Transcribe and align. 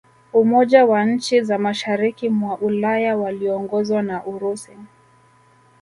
Umoja 0.33 0.85
wa 0.85 1.05
nchi 1.05 1.41
za 1.41 1.57
mashariki 1.57 2.29
mwa 2.29 2.57
Ulaya 2.57 3.17
waliongozwa 3.17 4.01
na 4.01 4.25
Urusi 4.25 4.71